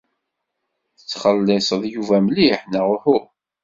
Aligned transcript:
Tettxelliṣeḍ 0.97 1.83
Yuba 1.93 2.17
mliḥ, 2.25 2.59
neɣ 2.71 2.85
uhu? 2.95 3.17